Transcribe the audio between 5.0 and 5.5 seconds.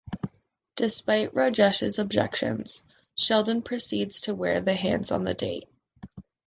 on the